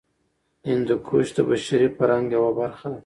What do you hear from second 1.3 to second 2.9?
د بشري فرهنګ یوه برخه